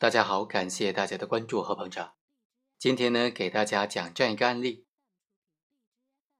[0.00, 2.12] 大家好，感谢大家的关注和捧场。
[2.78, 4.86] 今天呢，给大家讲这样一个案例：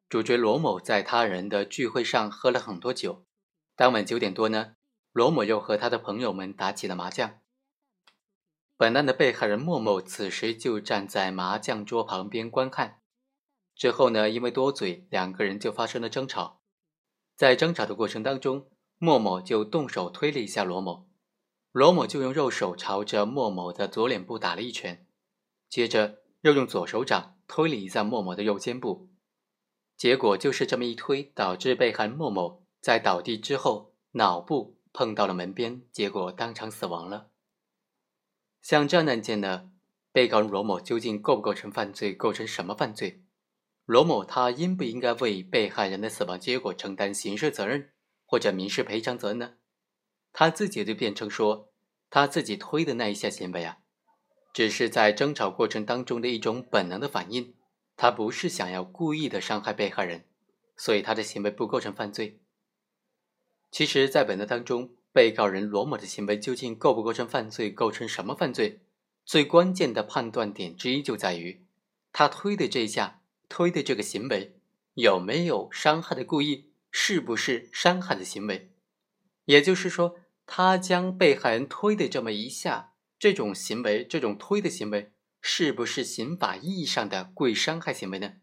[0.08, 3.26] 主角罗某在他人的聚会上喝了很多酒，
[3.74, 4.76] 当晚九点多呢，
[5.10, 7.40] 罗某又和他的朋友们打起了麻将。
[8.76, 13.00] 本案的被害人莫某此时就站在麻将桌旁边观看。
[13.74, 16.60] 之后呢，因为多嘴，两个人就发生了争吵。
[17.34, 21.07] 在争吵的过程当中，莫某就动手推了一下罗某。
[21.72, 25.06] 罗某就用右手朝着莫某的左脸部打了一拳，
[25.68, 29.10] 接着又用左手掌推了一下莫某的右肩部，
[29.96, 37.28] 结果就是这么一推，导致被害人莫某在倒地之后脑部碰到了门边，结果当场死亡了。
[38.62, 39.70] 像这样的案件呢，
[40.10, 42.14] 被告人罗某究竟构不构成犯罪？
[42.14, 43.22] 构成什么犯罪？
[43.84, 47.92] 罗某他应不应该为被害人的死亡结果承担刑事责任
[48.24, 49.54] 或者民事赔偿责任呢？
[50.32, 51.70] 他自己就辩称说，
[52.10, 53.78] 他自己推的那一下行为啊，
[54.52, 57.54] 只是在争吵过程当中的一种本能的反应，
[57.96, 60.24] 他不是想要故意的伤害被害人，
[60.76, 62.40] 所以他的行为不构成犯罪。
[63.70, 68.80] 其实，在本案当中，被告人罗某的行为究竟构不构成犯罪，构成什么犯罪？
[69.24, 71.66] 最关键的判断点之一就在于，
[72.12, 74.58] 他推的这一下，推的这个行为
[74.94, 78.70] 有没有伤害的故意，是不是伤害的行为？
[79.48, 88.34] 也就是说，他将被害人推的这么一下，这种行为，这种推的行为，是不是刑法意义上的故意伤害行为呢？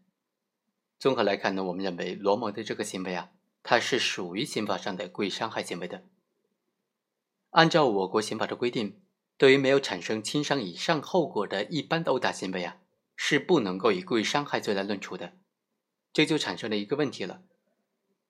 [0.98, 3.30] 综合来看呢，我们认为罗某的这个行为啊，
[3.62, 6.02] 它是属于刑法上的故意伤害行为的。
[7.50, 9.00] 按照我国刑法的规定，
[9.36, 12.78] 对于没有产生轻伤以上后果的一般的殴打行为啊，
[13.14, 15.34] 是不能够以故意伤害罪来论处的。
[16.12, 17.42] 这就产生了一个问题了。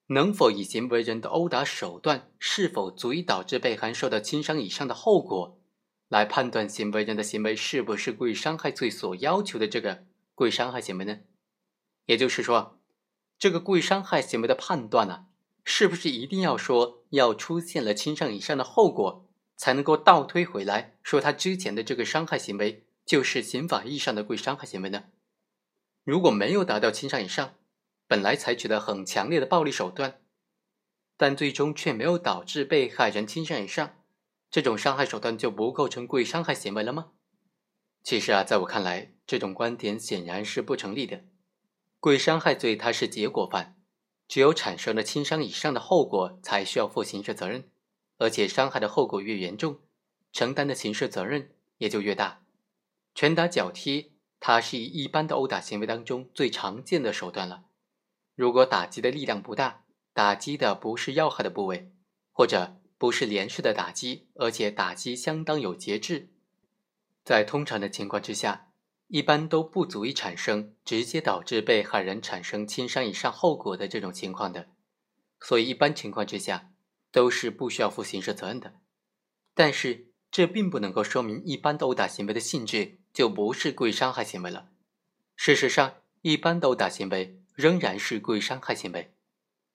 [0.09, 5.59] 能否以行为人的殴打手段是否足以导致被害人受到轻伤以上的后果，
[6.09, 11.19] 来判断行为人的行为是不是故意伤害罪所要求的这个故意伤害行为呢？
[12.05, 12.79] 也就是说，
[13.37, 15.27] 这个故意伤害行为的判断呢，
[15.65, 25.05] 是不是一定要说要出现了轻伤以上的后果，才能够倒推回来说他之前的这个伤害行为就是刑法意义上的故意伤害行为呢？
[26.05, 27.55] 如果没有达到轻伤以上，
[28.09, 30.21] 本来采取了很强烈的暴力手段，
[31.17, 34.03] 但最终却没有导致被害人轻伤以上，
[34.51, 37.13] 这种伤害手段就不构成故意伤害行为了吗？
[38.03, 41.25] 其实啊，在我看来，这种观点显然是不成立的。
[41.99, 43.77] 故意伤害罪它是结果犯，
[44.29, 47.69] 只有产生了轻伤以上的后果，才需要负刑事责任，
[48.19, 49.81] 而且伤害的后果越严重，
[50.33, 52.45] 承担的刑事责任也就越大。
[53.17, 57.65] 拳打脚踢，它是一般的殴打行为当中最常见的手段了。
[58.37, 59.83] 如果打击的力量不大，
[60.13, 61.91] 打击的不是要害的部位，
[62.31, 66.29] 或者不是连续的打击，而且打击相当有节制，
[67.25, 68.69] 在通常的情况之下，
[69.09, 74.69] 一般都不足以产生直接导致被害人产生轻伤以上后果的这种情况的，
[75.41, 76.73] 所以一般情况之下
[77.11, 78.75] 都是不需要负刑事责任的。
[79.55, 84.69] 但是这并不能够说明一般的殴打行为的性质就不是故意伤害行为了。
[85.37, 87.41] 事实上，一般的殴打行为。
[87.57, 89.15] 仍然是故意伤害行为，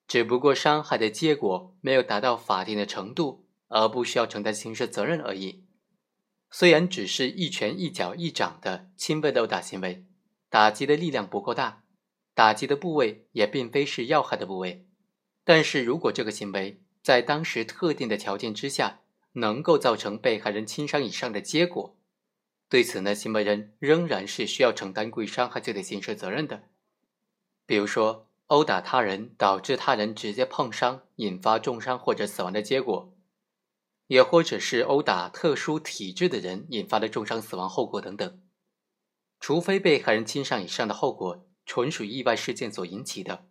[0.07, 5.65] 只不过伤害的结果没有达到法定的程度，而不需要承担刑事责任而已。
[6.51, 10.05] 虽然只是一拳一脚一掌的轻微殴打行为，
[10.47, 11.83] 打击的力量不够大，
[12.35, 14.85] 打击的部位也并非是要害的部位，
[15.43, 18.99] 但是如果这个行为在当时特定的条件之下，
[19.33, 21.97] 能够造成被害人轻伤以上的结果，
[22.69, 26.69] 对此呢，行为人仍然是需要承担故意伤害罪的刑事责任的。
[27.65, 33.13] 比如说，殴打他人导致他人直接碰伤，引发重伤或者死亡的结果，
[34.07, 38.41] 也或者是殴打特殊体质的人引发的重伤死亡后果等等。
[39.39, 43.47] 除非被害人轻伤以上的后果纯属意外事件所引起的，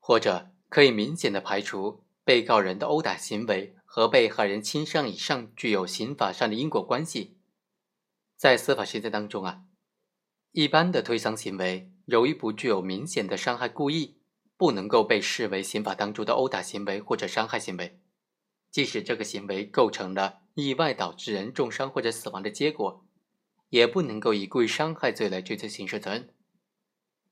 [0.00, 7.38] 或者可以明显的排除被告人的殴打行为和被害人轻伤以上具有刑法上的因果关系，
[8.36, 9.62] 在司法实践当中啊，
[10.50, 11.90] 一般的推搡行为。
[12.06, 14.18] 由于不具有明显的伤害故意，
[14.56, 17.98] 不能够被视为刑法当中的殴打行为或者伤害行为。
[18.70, 23.06] 即使这个行为构成了意外导致人重伤或者死亡的结果，
[23.70, 26.34] 也不能够以故意伤害罪来追究刑事责任。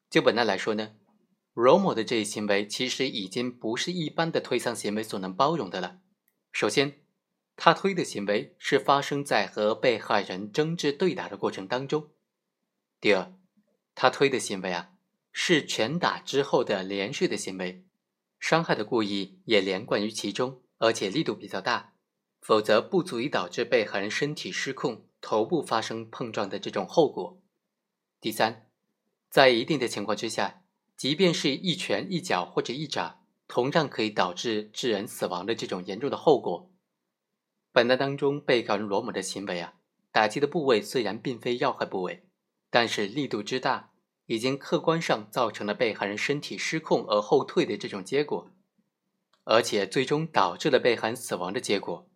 [0.09, 0.95] 就本案来说呢，
[1.53, 5.99] 罗某的这一行为其实已经不是一般的推搡行为所能包容的了。
[6.53, 7.01] 首先，
[7.57, 12.09] 他推的行为是发生在和被害人争执对打的过程当中。
[13.01, 13.35] 第二。
[13.95, 14.93] 他推的行为啊，
[15.33, 17.85] 是拳打之后的连续的行为，
[18.39, 21.95] 伤害的故意也连贯于其中，而且力度比较大，
[22.41, 27.41] 否则不足以导致被害人身体失控，头部发生碰撞的这种后果。
[28.21, 28.67] 第三，
[29.29, 30.63] 在一定的情况之下，
[30.97, 36.71] 即便是一拳、一脚或者一掌，同样可以导致致人死亡的这种严重的后果。
[37.73, 39.75] 本案当中，被告人罗某的行为啊，
[40.11, 42.27] 打击的部位虽然并非要害部位，
[42.73, 43.91] 但是力度之大，
[44.25, 48.51] 已经客观上造成了被害人身体失控而后退的这种结果，
[49.45, 52.09] 而且最终导致了被害人死亡的结果。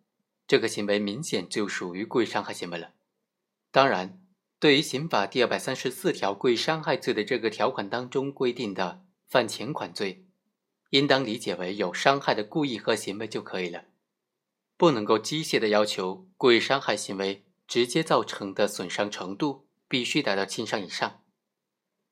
[0.47, 2.91] 这个行为明显就属于故意伤害行为了。
[3.71, 4.19] 当然。
[4.59, 10.25] 对于刑法第二百三十四条故意伤害罪的这个条款当中规定的犯前款罪，
[10.89, 13.83] 应当理解为有伤害的故意和行为就可以了，
[14.75, 21.23] 不能够机械的要求故意伤害行为直接造成的损伤程度必须达到轻伤以上，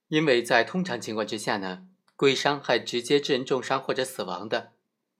[0.07, 4.74] 因为在通常情况之下呢，故意伤害直接致人重伤或者死亡的，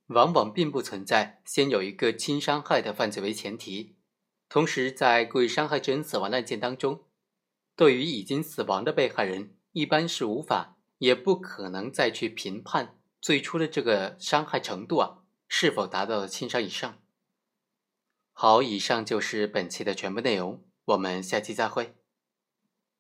[0.08, 3.96] 往往并不存在先有一个轻伤害的犯罪为前提，
[4.48, 7.04] 同时在故意伤害致人死亡案件当中。
[7.76, 17.00] 对于已经死亡的被害人，一般是无法也不可能再去评判最初的这个伤害程度啊是否达到了轻伤以上。
[18.32, 21.96] 好，以上就是本期的全部内容，我们下期再会。